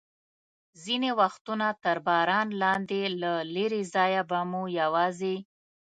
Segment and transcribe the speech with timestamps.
[0.83, 5.35] ځینې وختونه تر باران لاندې، له لرې ځایه به مو یوازې.